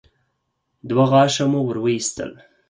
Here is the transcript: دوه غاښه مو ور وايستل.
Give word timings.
دوه 0.89 1.05
غاښه 1.11 1.45
مو 1.51 1.59
ور 1.65 1.77
وايستل. 1.83 2.31